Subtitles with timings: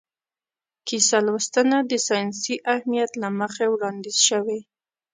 [0.87, 4.59] کیسه لوستنه د ساینسي اهمیت له مخې وړاندیز شوې.